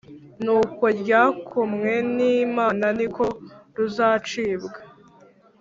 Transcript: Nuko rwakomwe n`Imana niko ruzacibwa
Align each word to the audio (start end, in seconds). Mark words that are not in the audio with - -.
Nuko 0.43 0.83
rwakomwe 0.99 1.91
n`Imana 2.15 2.85
niko 2.97 3.23
ruzacibwa 3.75 4.79